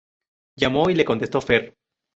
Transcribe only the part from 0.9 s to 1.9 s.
le contestó Fher.